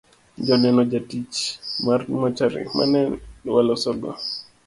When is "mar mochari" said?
1.85-2.61